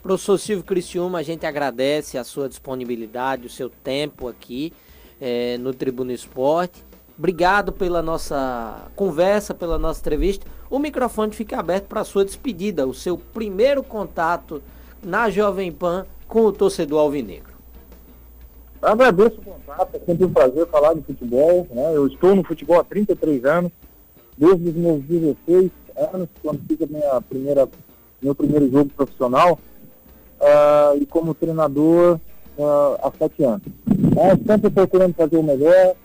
Professor 0.01 0.37
Silvio 0.37 0.63
Criciúma, 0.63 1.19
a 1.19 1.23
gente 1.23 1.45
agradece 1.45 2.17
a 2.17 2.23
sua 2.23 2.47
disponibilidade, 2.47 3.47
o 3.47 3.49
seu 3.49 3.69
tempo 3.69 4.29
aqui 4.29 4.71
é, 5.19 5.57
no 5.57 5.73
Tribuna 5.73 6.13
Esporte. 6.13 6.83
Obrigado 7.17 7.73
pela 7.73 8.01
nossa 8.01 8.89
conversa, 8.95 9.53
pela 9.53 9.77
nossa 9.77 9.99
entrevista. 9.99 10.47
O 10.69 10.79
microfone 10.79 11.33
fica 11.33 11.59
aberto 11.59 11.87
para 11.87 11.99
a 11.99 12.05
sua 12.05 12.23
despedida, 12.23 12.87
o 12.87 12.93
seu 12.93 13.17
primeiro 13.17 13.83
contato 13.83 14.63
na 15.03 15.29
Jovem 15.29 15.69
Pan 15.69 16.05
com 16.29 16.45
o 16.45 16.51
torcedor 16.53 16.99
alvinegro. 16.99 17.48
Agradeço 18.81 19.39
o 19.39 19.43
contato, 19.43 19.95
é 19.95 19.99
sempre 19.99 20.25
um 20.25 20.31
prazer 20.31 20.65
falar 20.67 20.93
de 20.93 21.01
futebol. 21.01 21.67
Né? 21.69 21.91
Eu 21.93 22.07
estou 22.07 22.33
no 22.35 22.43
futebol 22.43 22.79
há 22.79 22.83
33 22.83 23.43
anos, 23.45 23.71
desde 24.37 24.69
os 24.69 24.75
meus 24.75 25.03
16 25.03 25.69
anos, 26.13 26.29
quando 26.41 26.61
fiz 26.65 26.81
a 26.81 26.87
minha 26.87 27.21
primeira, 27.21 27.67
meu 28.21 28.33
primeiro 28.33 28.71
jogo 28.71 28.89
profissional 28.95 29.59
uh, 30.39 30.97
e 30.97 31.05
como 31.05 31.33
treinador 31.33 32.19
uh, 32.57 32.97
há 33.03 33.11
sete 33.17 33.43
anos. 33.43 33.63
É, 34.17 34.35
sempre 34.47 34.69
procurando 34.69 35.13
fazer 35.13 35.37
o 35.37 35.43
melhor. 35.43 35.95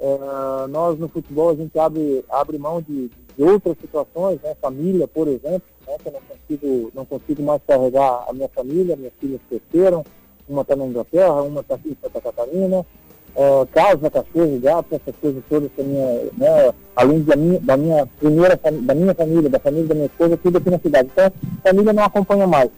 Uh, 0.00 0.68
nós 0.68 0.98
no 0.98 1.08
futebol 1.08 1.50
a 1.50 1.54
gente 1.54 1.76
abre, 1.78 2.24
abre 2.30 2.56
mão 2.56 2.80
de, 2.80 3.10
de 3.36 3.42
outras 3.42 3.76
situações, 3.80 4.40
né? 4.42 4.54
família, 4.60 5.08
por 5.08 5.26
exemplo, 5.26 5.62
né? 5.86 5.96
que 6.00 6.08
eu 6.08 6.12
não 6.12 6.20
consigo, 6.20 6.92
não 6.94 7.04
consigo 7.04 7.42
mais 7.42 7.60
carregar 7.66 8.24
a 8.28 8.32
minha 8.32 8.48
família, 8.48 8.96
minhas 8.96 9.12
filhas 9.18 9.40
cresceram, 9.48 10.04
uma 10.48 10.62
está 10.62 10.76
na 10.76 10.86
Inglaterra, 10.86 11.42
uma 11.42 11.60
está 11.60 11.74
aqui 11.74 11.90
em 11.90 11.96
Santa 12.00 12.20
Catarina, 12.20 12.84
uh, 13.38 13.66
casa, 13.72 14.10
cachorro, 14.10 14.60
gato, 14.60 14.94
essas 14.94 15.14
coisas 15.20 15.42
todas 15.48 15.70
que 15.72 15.82
minha, 15.82 16.24
né, 16.36 16.74
além 16.96 17.22
da 17.22 17.36
minha, 17.36 17.60
da 17.60 17.76
minha 17.76 18.06
primeira 18.18 18.56
da 18.56 18.94
minha 18.94 19.14
família, 19.14 19.48
da 19.48 19.58
família 19.58 19.86
da 19.86 19.94
minha 19.94 20.06
esposa, 20.06 20.36
tudo 20.36 20.58
aqui 20.58 20.70
na 20.70 20.78
cidade. 20.78 21.08
Então, 21.12 21.26
a 21.26 21.68
família 21.68 21.92
não 21.92 22.02
acompanha 22.02 22.46
mais. 22.46 22.70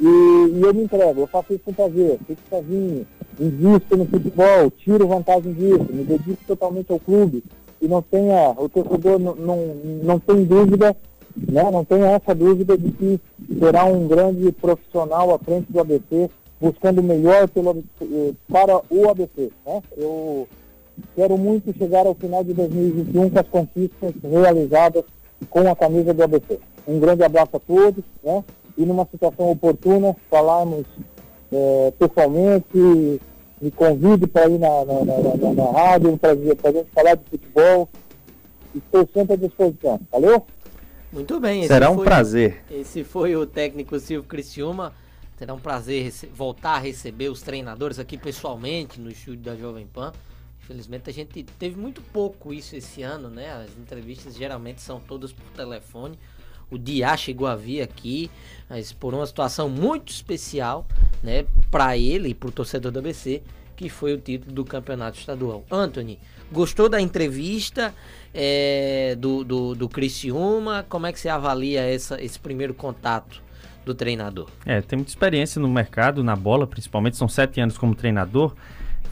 E, 0.00 0.04
e, 0.04 0.60
eu 0.62 0.74
me 0.74 0.84
entrego, 0.84 1.20
eu 1.20 1.26
faço 1.26 1.52
isso 1.52 1.62
com 1.64 1.72
prazer, 1.72 2.18
fico 2.26 2.40
sozinho, 2.50 3.06
invisto 3.38 3.96
no 3.96 4.06
futebol, 4.06 4.70
tiro 4.70 5.06
vantagem 5.06 5.52
disso, 5.52 5.86
me 5.90 6.04
dedico 6.04 6.38
totalmente 6.46 6.92
ao 6.92 7.00
clube. 7.00 7.42
E 7.80 7.88
não 7.88 8.00
tenha, 8.02 8.54
o 8.56 8.68
torcedor 8.68 9.18
não, 9.18 9.34
não, 9.34 9.74
não 10.02 10.18
tem 10.18 10.44
dúvida, 10.44 10.96
né, 11.36 11.70
não 11.70 11.84
tenha 11.84 12.06
essa 12.06 12.34
dúvida 12.34 12.78
de 12.78 12.90
que 12.92 13.20
será 13.58 13.84
um 13.84 14.06
grande 14.06 14.50
profissional 14.52 15.34
à 15.34 15.38
frente 15.38 15.70
do 15.70 15.80
ABC, 15.80 16.30
buscando 16.64 17.00
o 17.00 17.02
melhor 17.02 17.46
pelo, 17.48 17.84
eh, 18.00 18.32
para 18.50 18.80
o 18.90 19.10
ABC. 19.10 19.50
Né? 19.66 19.82
Eu 19.98 20.48
quero 21.14 21.36
muito 21.36 21.76
chegar 21.76 22.06
ao 22.06 22.14
final 22.14 22.42
de 22.42 22.54
2021 22.54 23.28
com 23.28 23.38
as 23.38 23.48
conquistas 23.48 24.14
realizadas 24.22 25.04
com 25.50 25.70
a 25.70 25.76
camisa 25.76 26.14
do 26.14 26.22
ABC. 26.22 26.58
Um 26.88 26.98
grande 26.98 27.22
abraço 27.22 27.56
a 27.56 27.60
todos, 27.60 28.02
né? 28.22 28.42
e 28.78 28.86
numa 28.86 29.06
situação 29.10 29.50
oportuna 29.50 30.16
falarmos 30.30 30.86
é, 31.52 31.92
pessoalmente, 31.98 33.20
me 33.60 33.70
convide 33.70 34.26
para 34.26 34.48
ir 34.48 34.58
na, 34.58 34.84
na, 34.86 35.04
na, 35.04 35.36
na, 35.36 35.52
na 35.52 35.70
rádio, 35.70 36.16
para 36.16 36.30
a 36.30 36.34
gente 36.72 36.90
falar 36.94 37.14
de 37.14 37.24
futebol. 37.30 37.88
Estou 38.74 39.06
sempre 39.12 39.34
à 39.34 39.36
disposição. 39.36 40.00
Valeu? 40.10 40.42
Muito 41.12 41.38
bem. 41.38 41.66
Será 41.66 41.90
um 41.90 41.96
foi, 41.96 42.04
prazer. 42.04 42.64
Esse 42.70 43.04
foi 43.04 43.36
o 43.36 43.46
técnico 43.46 44.00
Silvio 44.00 44.28
Criciúma. 44.28 44.92
Será 45.36 45.52
um 45.52 45.58
prazer 45.58 46.12
voltar 46.32 46.74
a 46.74 46.78
receber 46.78 47.28
os 47.28 47.42
treinadores 47.42 47.98
aqui 47.98 48.16
pessoalmente 48.16 49.00
no 49.00 49.10
estúdio 49.10 49.42
da 49.42 49.56
Jovem 49.56 49.86
Pan. 49.86 50.12
Infelizmente 50.62 51.10
a 51.10 51.12
gente 51.12 51.42
teve 51.42 51.76
muito 51.76 52.00
pouco 52.00 52.54
isso 52.54 52.76
esse 52.76 53.02
ano, 53.02 53.28
né? 53.28 53.52
As 53.52 53.76
entrevistas 53.76 54.36
geralmente 54.36 54.80
são 54.80 55.00
todas 55.00 55.32
por 55.32 55.44
telefone. 55.50 56.18
O 56.70 56.78
Diá 56.78 57.16
chegou 57.16 57.46
a 57.46 57.56
vir 57.56 57.82
aqui, 57.82 58.30
mas 58.70 58.92
por 58.92 59.12
uma 59.12 59.26
situação 59.26 59.68
muito 59.68 60.10
especial, 60.10 60.86
né, 61.22 61.44
para 61.70 61.96
ele 61.96 62.30
e 62.30 62.34
para 62.34 62.48
o 62.48 62.52
torcedor 62.52 62.90
do 62.90 62.98
ABC, 63.00 63.42
que 63.76 63.88
foi 63.88 64.14
o 64.14 64.18
título 64.18 64.52
do 64.52 64.64
campeonato 64.64 65.18
estadual. 65.18 65.64
Anthony, 65.70 66.18
gostou 66.50 66.88
da 66.88 67.00
entrevista 67.00 67.94
é, 68.32 69.14
do, 69.18 69.44
do, 69.44 69.74
do 69.74 69.88
Criciúma? 69.88 70.86
Como 70.88 71.06
é 71.06 71.12
que 71.12 71.20
você 71.20 71.28
avalia 71.28 71.82
essa, 71.82 72.22
esse 72.22 72.38
primeiro 72.38 72.72
contato 72.72 73.42
do 73.84 73.94
treinador? 73.94 74.48
É, 74.64 74.80
tem 74.80 74.96
muita 74.96 75.10
experiência 75.10 75.60
no 75.60 75.68
mercado, 75.68 76.24
na 76.24 76.36
bola, 76.36 76.66
principalmente, 76.66 77.16
são 77.16 77.28
sete 77.28 77.60
anos 77.60 77.76
como 77.76 77.94
treinador, 77.94 78.54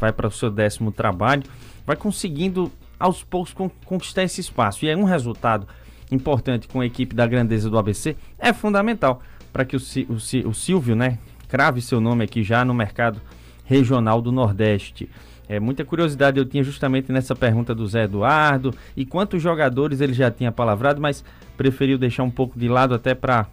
vai 0.01 0.13
para 0.13 0.27
o 0.27 0.31
seu 0.31 0.51
décimo 0.51 0.91
trabalho, 0.91 1.45
vai 1.87 1.97
conseguindo 1.97 2.71
aos 2.99 3.23
poucos 3.25 3.53
conquistar 3.85 4.23
esse 4.23 4.41
espaço. 4.41 4.85
E 4.85 4.89
é 4.89 4.97
um 4.97 5.05
resultado 5.05 5.67
importante 6.11 6.69
com 6.69 6.81
a 6.81 6.87
equipe 6.87 7.15
da 7.15 7.27
grandeza 7.27 7.71
do 7.71 7.79
ABC 7.79 8.17
é 8.39 8.53
fundamental 8.53 9.23
para 9.53 9.65
que 9.65 9.77
o, 9.77 9.81
o, 10.09 10.49
o 10.49 10.55
Silvio, 10.55 10.95
né, 10.95 11.19
crave 11.49 11.81
seu 11.81 12.01
nome 12.01 12.25
aqui 12.25 12.43
já 12.43 12.65
no 12.65 12.75
mercado 12.75 13.21
regional 13.65 14.21
do 14.21 14.33
Nordeste. 14.33 15.09
É, 15.49 15.61
muita 15.61 15.85
curiosidade 15.85 16.39
eu 16.39 16.47
tinha 16.47 16.63
justamente 16.63 17.13
nessa 17.13 17.35
pergunta 17.35 17.75
do 17.75 17.87
Zé 17.87 18.05
Eduardo 18.05 18.75
e 18.97 19.05
quantos 19.05 19.43
jogadores 19.43 20.01
ele 20.01 20.15
já 20.15 20.31
tinha 20.31 20.51
palavrado, 20.51 21.01
mas 21.01 21.25
preferiu 21.57 21.99
deixar 21.99 22.23
um 22.23 22.31
pouco 22.31 22.59
de 22.59 22.69
lado 22.69 22.95
até 22.95 23.15
para 23.15 23.47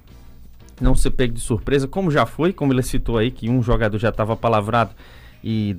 não 0.79 0.95
ser 0.95 1.11
pego 1.11 1.33
de 1.33 1.39
surpresa, 1.39 1.87
como 1.87 2.09
já 2.11 2.25
foi, 2.25 2.53
como 2.53 2.73
ele 2.73 2.81
citou 2.83 3.17
aí, 3.17 3.31
que 3.31 3.49
um 3.49 3.61
jogador 3.61 3.97
já 3.97 4.09
estava 4.09 4.35
palavrado 4.35 4.91
e 5.43 5.75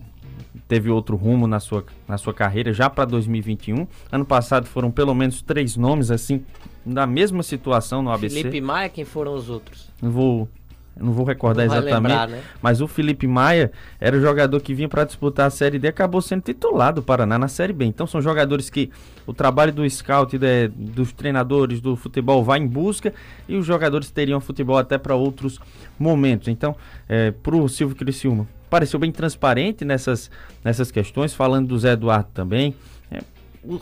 teve 0.68 0.90
outro 0.90 1.16
rumo 1.16 1.46
na 1.46 1.60
sua, 1.60 1.84
na 2.06 2.18
sua 2.18 2.32
carreira 2.32 2.72
já 2.72 2.88
para 2.88 3.04
2021. 3.04 3.86
Ano 4.10 4.24
passado 4.24 4.66
foram 4.66 4.90
pelo 4.90 5.14
menos 5.14 5.42
três 5.42 5.76
nomes 5.76 6.10
assim 6.10 6.44
na 6.84 7.06
mesma 7.06 7.42
situação 7.42 8.02
no 8.02 8.10
ABC. 8.10 8.36
Felipe 8.36 8.60
Maia, 8.60 8.88
quem 8.88 9.04
foram 9.04 9.34
os 9.34 9.50
outros? 9.50 9.90
Não 10.00 10.48
vou 10.96 11.06
não 11.06 11.12
vou 11.12 11.24
recordar 11.24 11.66
não 11.66 11.74
exatamente, 11.74 11.94
lembrar, 11.94 12.28
né? 12.28 12.42
mas 12.60 12.80
o 12.80 12.86
Felipe 12.86 13.26
Maia 13.26 13.72
era 14.00 14.16
o 14.16 14.20
jogador 14.20 14.60
que 14.60 14.74
vinha 14.74 14.88
para 14.88 15.04
disputar 15.04 15.46
a 15.46 15.50
Série 15.50 15.78
D, 15.78 15.88
acabou 15.88 16.20
sendo 16.20 16.42
titular 16.42 16.92
do 16.92 17.02
Paraná 17.02 17.38
na 17.38 17.48
Série 17.48 17.72
B. 17.72 17.84
Então 17.84 18.06
são 18.06 18.20
jogadores 18.20 18.68
que 18.68 18.90
o 19.26 19.32
trabalho 19.32 19.72
do 19.72 19.88
scout, 19.88 20.36
de, 20.36 20.68
dos 20.68 21.12
treinadores 21.12 21.80
do 21.80 21.96
futebol 21.96 22.44
vai 22.44 22.58
em 22.58 22.66
busca 22.66 23.12
e 23.48 23.56
os 23.56 23.66
jogadores 23.66 24.10
teriam 24.10 24.40
futebol 24.40 24.76
até 24.76 24.98
para 24.98 25.14
outros 25.14 25.58
momentos. 25.98 26.48
Então, 26.48 26.76
é, 27.08 27.30
para 27.30 27.56
o 27.56 27.68
Silvio 27.68 27.96
Criciúma, 27.96 28.46
pareceu 28.68 28.98
bem 28.98 29.12
transparente 29.12 29.84
nessas, 29.84 30.30
nessas 30.64 30.90
questões, 30.90 31.34
falando 31.34 31.68
do 31.68 31.78
Zé 31.78 31.92
Eduardo 31.92 32.28
também. 32.32 32.74
É, 33.10 33.20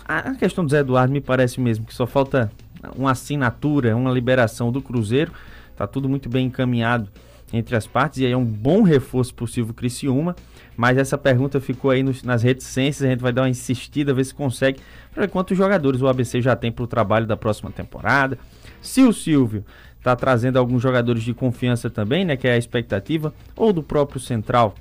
a 0.06 0.34
questão 0.34 0.64
do 0.64 0.70
Zé 0.70 0.80
Eduardo 0.80 1.12
me 1.12 1.20
parece 1.20 1.60
mesmo 1.60 1.84
que 1.84 1.94
só 1.94 2.06
falta 2.06 2.50
uma 2.96 3.12
assinatura, 3.12 3.96
uma 3.96 4.10
liberação 4.10 4.70
do 4.72 4.80
Cruzeiro. 4.80 5.32
Tá 5.78 5.86
tudo 5.86 6.08
muito 6.08 6.28
bem 6.28 6.46
encaminhado 6.46 7.08
entre 7.52 7.76
as 7.76 7.86
partes 7.86 8.18
e 8.18 8.26
aí 8.26 8.32
é 8.32 8.36
um 8.36 8.44
bom 8.44 8.82
reforço 8.82 9.32
possível 9.32 9.72
Criciúma. 9.72 10.34
Mas 10.76 10.98
essa 10.98 11.16
pergunta 11.16 11.60
ficou 11.60 11.92
aí 11.92 12.02
nos, 12.02 12.24
nas 12.24 12.42
reticências, 12.42 13.08
a 13.08 13.12
gente 13.12 13.20
vai 13.20 13.32
dar 13.32 13.42
uma 13.42 13.48
insistida, 13.48 14.12
ver 14.12 14.24
se 14.24 14.34
consegue, 14.34 14.80
para 15.14 15.22
ver 15.22 15.28
quantos 15.30 15.56
jogadores 15.56 16.02
o 16.02 16.08
ABC 16.08 16.42
já 16.42 16.56
tem 16.56 16.72
para 16.72 16.82
o 16.82 16.86
trabalho 16.88 17.26
da 17.26 17.36
próxima 17.36 17.70
temporada. 17.70 18.36
Se 18.82 19.02
o 19.02 19.12
Silvio 19.12 19.64
está 19.98 20.16
trazendo 20.16 20.58
alguns 20.58 20.82
jogadores 20.82 21.22
de 21.22 21.32
confiança 21.32 21.88
também, 21.88 22.24
né, 22.24 22.36
que 22.36 22.48
é 22.48 22.54
a 22.54 22.58
expectativa, 22.58 23.32
ou 23.54 23.72
do 23.72 23.82
próprio 23.82 24.20
Central, 24.20 24.74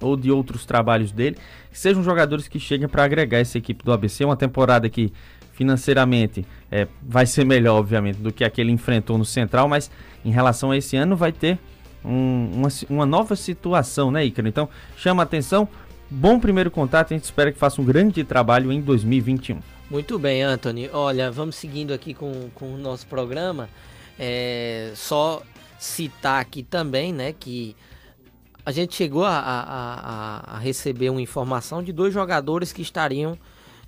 ou 0.00 0.16
de 0.16 0.32
outros 0.32 0.66
trabalhos 0.66 1.12
dele, 1.12 1.36
que 1.70 1.78
sejam 1.78 2.02
jogadores 2.02 2.48
que 2.48 2.58
cheguem 2.58 2.88
para 2.88 3.04
agregar 3.04 3.38
essa 3.38 3.56
equipe 3.58 3.84
do 3.84 3.92
ABC, 3.92 4.24
uma 4.24 4.36
temporada 4.36 4.88
que 4.88 5.12
financeiramente 5.58 6.46
é, 6.70 6.86
vai 7.02 7.26
ser 7.26 7.44
melhor, 7.44 7.80
obviamente, 7.80 8.18
do 8.18 8.32
que 8.32 8.44
aquele 8.44 8.70
enfrentou 8.70 9.18
no 9.18 9.24
Central, 9.24 9.68
mas 9.68 9.90
em 10.24 10.30
relação 10.30 10.70
a 10.70 10.76
esse 10.76 10.96
ano 10.96 11.16
vai 11.16 11.32
ter 11.32 11.58
um, 12.04 12.48
uma, 12.54 12.68
uma 12.88 13.04
nova 13.04 13.34
situação, 13.34 14.08
né, 14.08 14.24
Ícaro? 14.24 14.46
Então, 14.46 14.68
chama 14.96 15.24
atenção. 15.24 15.68
Bom 16.08 16.38
primeiro 16.38 16.70
contato, 16.70 17.12
a 17.12 17.16
gente 17.16 17.24
espera 17.24 17.50
que 17.50 17.58
faça 17.58 17.82
um 17.82 17.84
grande 17.84 18.22
trabalho 18.22 18.70
em 18.70 18.80
2021. 18.80 19.58
Muito 19.90 20.16
bem, 20.16 20.42
Anthony. 20.42 20.88
Olha, 20.92 21.28
vamos 21.28 21.56
seguindo 21.56 21.92
aqui 21.92 22.14
com, 22.14 22.48
com 22.54 22.74
o 22.74 22.78
nosso 22.78 23.08
programa. 23.08 23.68
É, 24.16 24.92
só 24.94 25.42
citar 25.76 26.40
aqui 26.40 26.62
também, 26.62 27.12
né, 27.12 27.34
que 27.38 27.74
a 28.64 28.70
gente 28.70 28.94
chegou 28.94 29.24
a, 29.24 29.38
a, 29.38 30.54
a 30.54 30.58
receber 30.58 31.10
uma 31.10 31.20
informação 31.20 31.82
de 31.82 31.92
dois 31.92 32.14
jogadores 32.14 32.72
que 32.72 32.80
estariam 32.80 33.36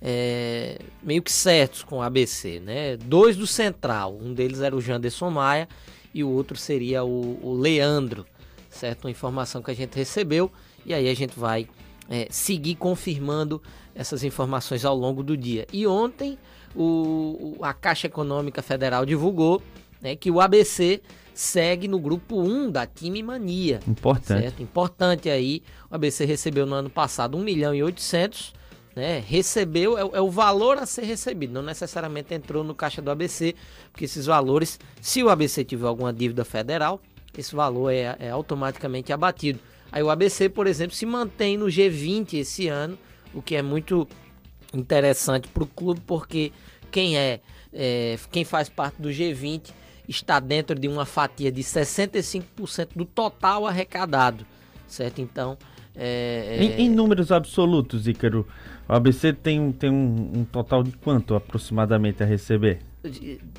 é, 0.00 0.78
meio 1.02 1.22
que 1.22 1.30
certos 1.30 1.82
com 1.82 1.98
o 1.98 2.02
ABC, 2.02 2.60
né? 2.60 2.96
Dois 2.96 3.36
do 3.36 3.46
Central, 3.46 4.16
um 4.20 4.32
deles 4.32 4.60
era 4.60 4.74
o 4.74 4.80
Janderson 4.80 5.30
Maia 5.30 5.68
e 6.14 6.24
o 6.24 6.30
outro 6.30 6.56
seria 6.56 7.04
o, 7.04 7.38
o 7.42 7.52
Leandro, 7.54 8.26
certo? 8.68 9.04
Uma 9.04 9.10
informação 9.10 9.62
que 9.62 9.70
a 9.70 9.74
gente 9.74 9.94
recebeu 9.94 10.50
e 10.86 10.94
aí 10.94 11.08
a 11.08 11.14
gente 11.14 11.38
vai 11.38 11.68
é, 12.08 12.26
seguir 12.30 12.76
confirmando 12.76 13.62
essas 13.94 14.24
informações 14.24 14.84
ao 14.84 14.96
longo 14.96 15.22
do 15.22 15.36
dia. 15.36 15.66
E 15.72 15.86
ontem 15.86 16.38
o, 16.74 17.56
a 17.60 17.74
Caixa 17.74 18.06
Econômica 18.06 18.62
Federal 18.62 19.04
divulgou 19.04 19.62
né, 20.00 20.16
que 20.16 20.30
o 20.30 20.40
ABC 20.40 21.02
segue 21.34 21.88
no 21.88 21.98
grupo 21.98 22.40
1 22.40 22.70
da 22.70 22.86
Time 22.86 23.22
Mania. 23.22 23.80
Importante. 23.86 24.42
Certo? 24.42 24.62
Importante 24.62 25.28
aí. 25.28 25.62
O 25.90 25.94
ABC 25.94 26.24
recebeu 26.24 26.66
no 26.66 26.74
ano 26.74 26.90
passado 26.90 27.36
1 27.36 27.40
milhão 27.42 27.74
e 27.74 27.82
800 27.82 28.59
né, 28.94 29.22
recebeu, 29.26 29.96
é, 29.96 30.00
é, 30.00 30.20
o 30.20 30.30
valor 30.30 30.78
a 30.78 30.86
ser 30.86 31.04
recebido, 31.04 31.52
não 31.52 31.62
necessariamente 31.62 32.34
entrou 32.34 32.64
no 32.64 32.74
caixa 32.74 33.00
do 33.00 33.10
ABC, 33.10 33.54
porque 33.92 34.04
esses 34.04 34.26
valores, 34.26 34.78
se 35.00 35.22
o 35.22 35.30
ABC 35.30 35.64
tiver 35.64 35.86
alguma 35.86 36.12
dívida 36.12 36.44
federal, 36.44 37.00
esse 37.36 37.54
valor 37.54 37.90
é, 37.90 38.16
é 38.18 38.30
automaticamente 38.30 39.12
abatido. 39.12 39.60
Aí 39.92 40.02
o 40.02 40.10
ABC, 40.10 40.48
por 40.48 40.66
exemplo, 40.66 40.94
se 40.94 41.06
mantém 41.06 41.56
no 41.56 41.66
G20 41.66 42.34
esse 42.34 42.68
ano, 42.68 42.98
o 43.32 43.40
que 43.40 43.56
é 43.56 43.62
muito 43.62 44.06
interessante 44.74 45.48
para 45.48 45.62
o 45.62 45.66
clube, 45.66 46.00
porque 46.06 46.52
quem 46.90 47.16
é, 47.16 47.40
é, 47.72 48.18
quem 48.30 48.44
faz 48.44 48.68
parte 48.68 49.00
do 49.00 49.08
G20 49.08 49.70
está 50.08 50.40
dentro 50.40 50.78
de 50.78 50.88
uma 50.88 51.06
fatia 51.06 51.50
de 51.52 51.62
65% 51.62 52.88
do 52.94 53.04
total 53.04 53.66
arrecadado, 53.66 54.44
certo? 54.86 55.20
Então, 55.20 55.56
é, 56.02 56.56
é... 56.58 56.64
Em, 56.64 56.86
em, 56.86 56.88
números 56.88 57.30
absolutos, 57.30 58.08
Ícaro, 58.08 58.46
o 58.88 58.92
ABC 58.94 59.34
tem, 59.34 59.70
tem 59.70 59.90
um, 59.90 60.32
um, 60.38 60.44
total 60.44 60.82
de 60.82 60.92
quanto 60.92 61.34
aproximadamente 61.34 62.22
a 62.22 62.26
receber? 62.26 62.78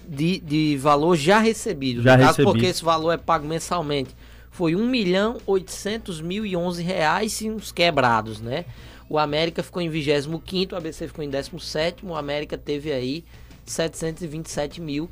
De, 0.07 0.39
de 0.39 0.77
valor 0.77 1.15
já 1.15 1.38
recebido, 1.38 2.01
já 2.01 2.17
caso, 2.17 2.43
porque 2.43 2.65
esse 2.65 2.83
valor 2.83 3.12
é 3.12 3.17
pago 3.17 3.48
mensalmente. 3.48 4.15
Foi 4.50 4.75
1 4.75 4.88
milhão 4.88 5.38
800 5.45 6.19
mil 6.19 6.43
e 6.43 6.57
11 6.57 6.81
reais 6.81 7.39
e 7.41 7.50
uns 7.50 7.71
quebrados, 7.71 8.41
né? 8.41 8.65
O 9.07 9.19
América 9.19 9.62
ficou 9.62 9.81
em 9.81 9.89
25 9.89 10.74
o 10.74 10.75
ABC 10.75 11.07
ficou 11.07 11.24
em 11.24 11.29
17 11.29 12.05
o 12.05 12.15
América 12.15 12.57
teve 12.57 12.91
aí 12.91 13.24
727 13.65 14.81
mil 14.81 15.10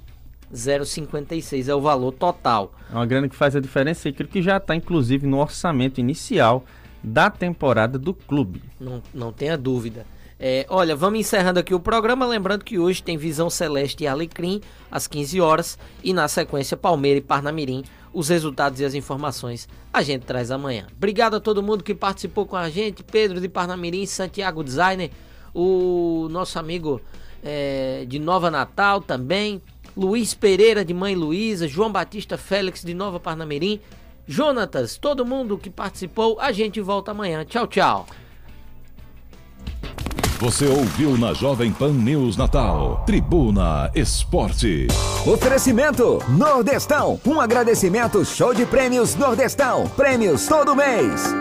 0,56 0.51 1.67
é 1.67 1.75
o 1.75 1.81
valor 1.81 2.12
total. 2.12 2.74
É 2.91 2.95
uma 2.95 3.05
grana 3.05 3.29
que 3.29 3.36
faz 3.36 3.55
a 3.55 3.59
diferença 3.59 4.09
e 4.09 4.13
que 4.13 4.41
já 4.41 4.57
está 4.57 4.75
inclusive 4.75 5.27
no 5.27 5.38
orçamento 5.38 6.00
inicial 6.00 6.65
da 7.03 7.29
temporada 7.29 7.98
do 7.98 8.13
clube. 8.13 8.62
Não, 8.79 9.01
não 9.13 9.32
tenha 9.32 9.58
dúvida. 9.58 10.06
É, 10.39 10.65
olha, 10.70 10.96
vamos 10.96 11.20
encerrando 11.20 11.60
aqui 11.60 11.74
o 11.74 11.79
programa. 11.79 12.25
Lembrando 12.25 12.63
que 12.63 12.79
hoje 12.79 13.03
tem 13.03 13.18
Visão 13.18 13.50
Celeste 13.50 14.06
e 14.06 14.08
Alecrim 14.08 14.62
às 14.89 15.06
15 15.06 15.41
horas 15.41 15.77
e 16.01 16.13
na 16.13 16.27
sequência 16.27 16.77
Palmeiras 16.77 17.22
e 17.22 17.25
Parnamirim. 17.25 17.84
Os 18.13 18.29
resultados 18.29 18.79
e 18.79 18.86
as 18.86 18.94
informações 18.94 19.68
a 19.94 20.01
gente 20.01 20.25
traz 20.25 20.50
amanhã. 20.50 20.88
Obrigado 20.96 21.36
a 21.36 21.39
todo 21.39 21.62
mundo 21.62 21.84
que 21.84 21.94
participou 21.94 22.46
com 22.46 22.56
a 22.56 22.70
gente: 22.70 23.03
Pedro 23.03 23.41
de 23.41 23.50
Parnamirim, 23.50 24.06
Santiago 24.06 24.63
Designer, 24.63 25.12
o 25.53 26.27
nosso 26.32 26.58
amigo 26.58 27.01
é, 27.44 28.06
de 28.08 28.18
Nova 28.18 28.50
Natal 28.50 29.01
também, 29.01 29.62
Luiz 29.96 30.33
Pereira 30.33 30.85
de 30.85 30.94
Mãe 30.94 31.16
Luísa, 31.16 31.68
João 31.68 31.92
Batista 31.92 32.38
Félix 32.38 32.81
de 32.81 32.94
Nova 32.94 33.20
Parnamirim. 33.20 33.79
Jonatas, 34.29 34.96
todo 34.96 35.25
mundo 35.25 35.57
que 35.57 35.72
participou, 35.72 36.39
a 36.39 36.51
gente 36.51 36.79
volta 36.79 37.09
amanhã. 37.09 37.44
Tchau, 37.44 37.65
tchau. 37.65 38.05
Você 40.39 40.68
ouviu 40.68 41.18
na 41.18 41.33
Jovem 41.33 41.72
Pan 41.74 41.94
News 41.94 42.37
Natal, 42.37 43.03
Tribuna 43.07 43.89
Esporte. 43.96 44.85
Oferecimento 45.25 46.24
Nordestão, 46.29 47.20
um 47.25 47.42
agradecimento 47.42 48.24
show 48.24 48.53
de 48.53 48.68
prêmios 48.68 49.15
Nordestão, 49.15 49.89
prêmios 49.98 50.46
todo 50.46 50.75
mês. 50.75 51.33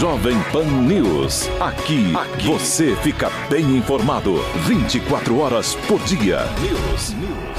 Jovem 0.00 0.36
Pan 0.50 0.64
News, 0.64 1.48
aqui, 1.60 2.16
aqui 2.16 2.48
você 2.48 2.96
fica 2.96 3.30
bem 3.48 3.76
informado, 3.76 4.42
24 4.66 5.38
horas 5.38 5.76
por 5.86 6.00
dia. 6.00 6.40
News. 6.60 7.12
News. 7.12 7.55